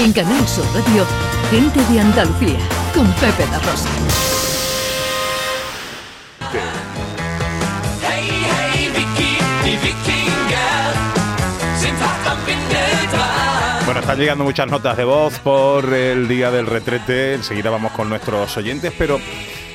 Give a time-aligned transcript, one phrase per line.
[0.00, 1.04] En Canal Sur Radio,
[1.50, 2.58] Gente de Andalucía,
[2.94, 3.88] con Pepe La Rosa.
[13.84, 17.34] Bueno, están llegando muchas notas de voz por el día del retrete.
[17.34, 19.18] Enseguida vamos con nuestros oyentes, pero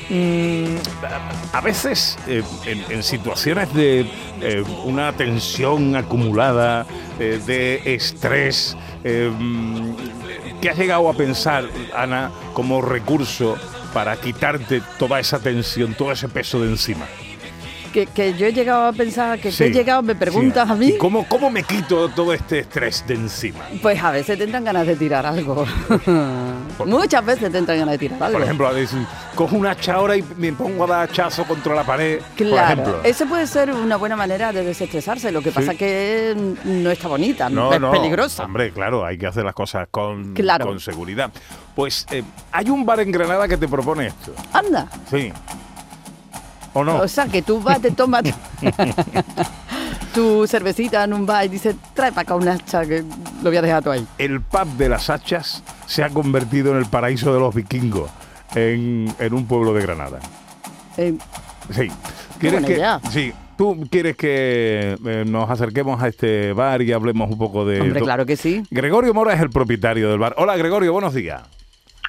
[0.09, 0.75] mm,
[1.53, 4.01] a veces eh, en, situaciones de
[4.41, 6.85] eh, una tensión acumulada,
[7.19, 13.57] eh, de estrés, ¿qué has llegado a pensar, Ana, como recurso
[13.93, 17.05] para quitarte toda esa tensión, todo ese peso de encima?
[17.93, 20.73] Que, que yo he llegado a pensar, que, Sí, he llegado, me preguntas sí.
[20.73, 20.87] a mí.
[20.87, 23.59] ¿Y ¿Cómo, ¿Cómo me quito todo este estrés de encima?
[23.83, 25.63] Pues a veces te entran ganas de tirar algo.
[26.85, 28.33] Muchas veces te entran ganas de tirar algo.
[28.39, 28.99] Por ejemplo, a veces
[29.35, 32.19] cojo un hacha ahora y me pongo a dar hachazo contra la pared.
[32.19, 35.31] Por Claro, eso puede ser una buena manera de desestresarse.
[35.31, 35.55] Lo que Sí.
[35.55, 36.35] pasa que
[36.65, 38.43] no está bonita, No, es no, peligrosa.
[38.45, 40.65] Hombre, claro, hay que hacer las cosas con, Claro.
[40.65, 41.31] con seguridad.
[41.75, 44.33] Pues eh, hay un bar en Granada que te propone esto.
[44.51, 44.87] Anda.
[45.09, 45.31] Sí.
[46.73, 46.97] ¿O no?
[46.97, 48.23] O sea, que tú vas, te tomas
[50.13, 53.03] tu cervecita en un bar y dices, trae para acá un hacha que
[53.41, 54.05] lo voy a dejar tú ahí.
[54.17, 58.09] el pub de las hachas se ha convertido en el paraíso de los vikingos
[58.55, 60.19] en, en un pueblo de Granada.
[60.97, 61.15] Eh,
[61.69, 61.89] Sí.
[62.39, 62.99] Qué buena que, idea.
[63.09, 63.33] Sí.
[63.57, 67.79] ¿Tú quieres que eh, nos acerquemos a este bar y hablemos un poco de...
[67.79, 68.63] hombre, claro que sí.
[68.69, 70.35] Gregorio Mora es el propietario del bar.
[70.37, 71.41] Hola, Gregorio, buenos días.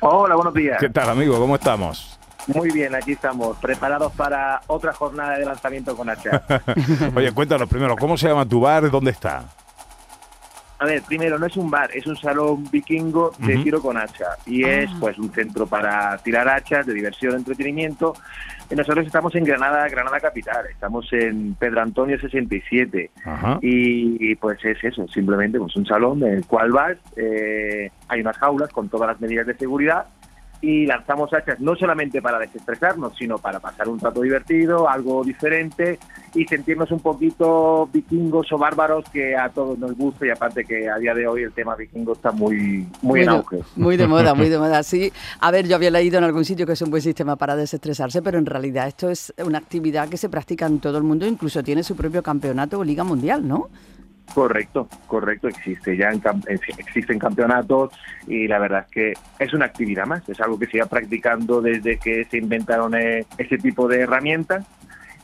[0.01, 0.79] Hola, buenos días.
[0.81, 1.39] ¿Qué tal, amigo?
[1.39, 2.14] ¿Cómo estamos?
[2.47, 6.43] Muy bien, aquí estamos, preparados para otra jornada de lanzamiento con hacha.
[7.15, 8.91] Oye, cuéntanos primero, ¿cómo se llama tu bar?
[8.91, 9.45] ¿Dónde está?
[10.79, 13.65] A ver, primero, no es un bar, es un salón vikingo de Ujú.
[13.65, 14.27] tiro con hacha.
[14.45, 18.15] Y es pues un centro para tirar hachas, de diversión, entretenimiento.
[18.71, 20.67] Y nosotros estamos en Granada, Granada Capital.
[20.67, 23.11] Estamos en Pedro Antonio 67.
[23.25, 23.59] Ajá.
[23.63, 28.21] Y, y, pues es eso, simplemente pues un salón en el cual vas, eh, hay
[28.21, 30.07] unas jaulas con todas las medidas de seguridad
[30.65, 35.99] y lanzamos hachas no solamente para desestresarnos, sino para pasar un rato divertido, algo diferente
[36.35, 40.89] y sentirnos un poquito vikingos o bárbaros que a todos nos gusta y aparte que
[40.89, 43.59] a día de hoy el tema vikingo está muy, muy en de- auge.
[43.77, 45.13] muy de moda, muy de moda, sí.
[45.41, 48.23] A ver, yo había leído en algún sitio que es un buen sistema para desestresarse,
[48.23, 51.63] pero en realidad esto es una actividad que se practica en todo el mundo, incluso
[51.63, 53.69] tiene su propio campeonato o liga mundial, ¿no?
[54.33, 56.21] Correcto, correcto, existe ya en
[56.79, 57.93] existen campeonatos
[58.27, 61.61] y la verdad es que es una actividad más, es algo que se iba practicando
[61.61, 64.67] desde que se inventaron eh, ese tipo de herramientas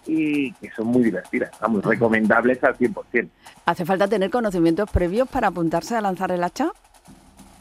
[0.06, 3.28] y que son muy divertidas, vamos, recomendables al 100%.
[3.66, 6.70] ¿Hace falta tener conocimientos previos para apuntarse a lanzar el hacha?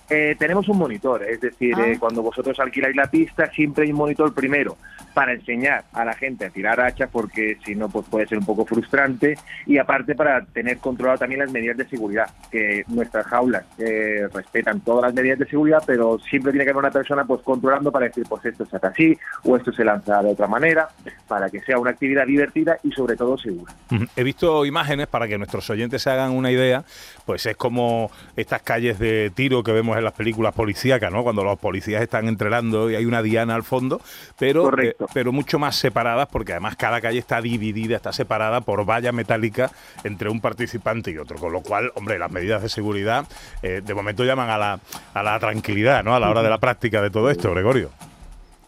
[0.09, 1.87] Eh, tenemos un monitor, es decir, Ah.
[1.87, 4.77] eh, cuando vosotros alquiláis la pista siempre hay un monitor primero
[5.13, 8.45] para enseñar a la gente a tirar hachas porque si no pues puede ser un
[8.45, 13.65] poco frustrante y aparte para tener controlado también las medidas de seguridad, que nuestras jaulas
[13.77, 17.41] eh, respetan todas las medidas de seguridad, pero siempre tiene que haber una persona pues
[17.41, 20.87] controlando para decir pues esto se hace así o esto se lanza de otra manera
[21.27, 23.73] para que sea una actividad divertida y sobre todo segura.
[24.15, 26.83] He visto imágenes para que nuestros oyentes se hagan una idea,
[27.25, 31.23] pues es como estas calles de tiro que vemos en las películas policíacas, ¿no?
[31.23, 34.01] Cuando los policías están entrenando y hay una diana al fondo,
[34.37, 38.85] pero, eh, pero mucho más separadas, porque además cada calle está dividida, está separada por
[38.85, 39.71] valla metálica
[40.03, 43.25] entre un participante y otro, con lo cual, hombre, las medidas de seguridad
[43.61, 44.79] eh, de momento llaman a la,
[45.13, 46.15] a la tranquilidad, ¿no?
[46.15, 47.91] A la hora de la práctica de todo esto, Gregorio.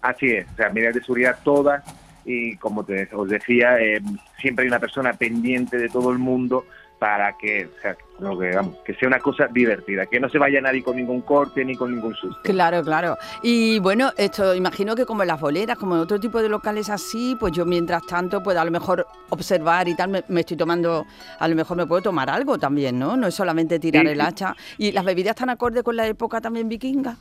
[0.01, 1.83] Así es, o sea, medidas de seguridad todas
[2.25, 4.01] y como te, os decía, eh,
[4.39, 6.65] siempre hay una persona pendiente de todo el mundo
[7.01, 10.37] para que, o sea, lo que, vamos, que sea una cosa divertida, que no se
[10.37, 12.39] vaya nadie con ningún corte ni con ningún susto.
[12.43, 13.17] Claro, claro.
[13.41, 16.91] Y bueno, esto imagino que como en las boleras, como en otro tipo de locales
[16.91, 20.57] así, pues yo mientras tanto puedo a lo mejor observar y tal, me, me estoy
[20.57, 21.07] tomando,
[21.39, 23.17] a lo mejor me puedo tomar algo también, ¿no?
[23.17, 24.55] No es solamente tirar Sí, el hacha.
[24.77, 27.17] ¿Y las bebidas están acorde con la época también vikinga?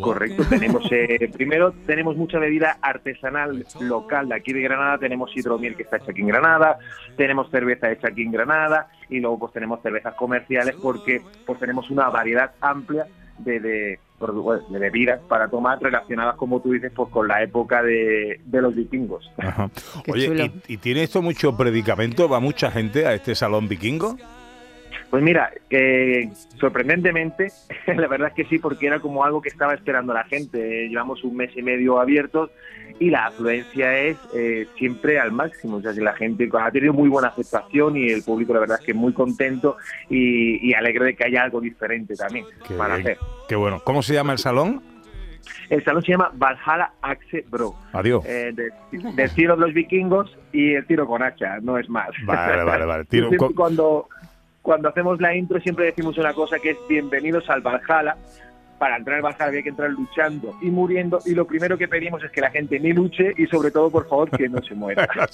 [0.00, 5.76] Correcto, tenemos eh, primero tenemos mucha bebida artesanal local de aquí de Granada, tenemos hidromiel
[5.76, 6.78] que está hecha aquí en Granada,
[7.16, 11.88] tenemos cerveza hecha aquí en Granada y luego pues tenemos cervezas comerciales porque pues tenemos
[11.90, 13.06] una variedad amplia
[13.38, 13.98] de, de,
[14.70, 18.74] de bebidas para tomar relacionadas como tú dices pues con la época de, de los
[18.74, 19.30] vikingos.
[19.38, 19.70] Ajá.
[20.08, 20.44] Oye, chulo.
[20.44, 22.28] ¿y, y tiene esto mucho predicamento?
[22.28, 24.16] ¿Va mucha gente a este salón vikingo?
[25.10, 27.48] Pues mira, que sorprendentemente,
[27.86, 30.84] la verdad es que sí, porque era como algo que estaba esperando la gente.
[30.86, 32.50] Eh, Llevamos un mes y medio abiertos
[32.98, 35.76] y la afluencia es eh, siempre al máximo.
[35.76, 38.78] O sea, si la gente ha tenido muy buena aceptación y el público, la verdad
[38.80, 39.76] es que muy contento
[40.10, 43.06] y, y alegre de que haya algo diferente también Qué para bien.
[43.08, 43.18] hacer.
[43.48, 43.80] Qué bueno.
[43.84, 44.82] ¿Cómo se llama el salón?
[45.70, 47.74] El salón se llama Valhalla Axe Bro.
[47.92, 48.24] Adiós.
[48.26, 52.08] Eh, de- tiro de los vikingos y el tiro con hacha, no es más.
[52.24, 53.04] Vale, vale, vale.
[53.04, 54.08] Tiro con- cuando,
[54.66, 58.16] cuando hacemos la intro siempre decimos una cosa que es bienvenidos al Valhalla,
[58.80, 62.24] para entrar al Bazar había que entrar luchando y muriendo y lo primero que pedimos
[62.24, 65.08] es que la gente ni luche y sobre todo, por favor, que no se muera.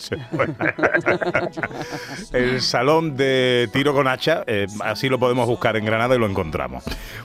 [2.35, 6.27] el salón de tiro con hacha, eh, así lo podemos buscar en Granada y lo
[6.27, 6.85] encontramos.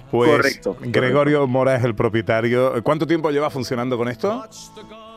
[0.09, 0.77] Pues correcto.
[0.79, 2.81] Gregorio Mora es el propietario.
[2.83, 4.45] ¿Cuánto tiempo lleva funcionando con esto?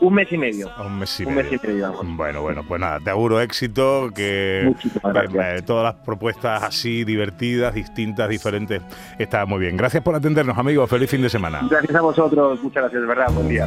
[0.01, 0.71] Un mes y medio.
[0.85, 1.51] Un mes y Un medio.
[1.51, 2.17] mes y medio, vamos.
[2.17, 8.29] Bueno, bueno, pues nada, te auguro éxito, que eh, todas las propuestas así divertidas, distintas,
[8.29, 8.81] diferentes,
[9.19, 9.77] está muy bien.
[9.77, 10.89] Gracias por atendernos, amigos.
[10.89, 11.61] Feliz fin de semana.
[11.69, 13.67] Gracias a vosotros, muchas gracias, de verdad, buen día.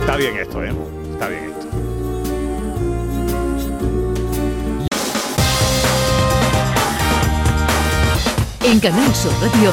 [0.00, 0.72] Está bien esto, ¿eh?
[1.12, 1.66] Está bien esto.
[8.64, 9.72] En Canal Sur Radio,